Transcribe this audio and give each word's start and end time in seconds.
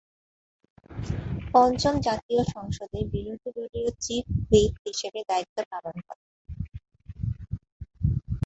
পঞ্চম 1.53 1.95
জাতীয় 2.07 2.41
সংসদে 2.55 2.99
বিরোধী 3.13 3.49
দলীয় 3.57 3.89
চিফ 4.03 4.25
হুইপ 4.41 4.73
হিসেবে 4.85 5.19
দায়িত্ব 5.29 5.57
পালন 5.71 5.95
করেন। 6.07 6.29